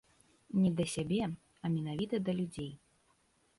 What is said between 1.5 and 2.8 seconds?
а менавіта да людзей.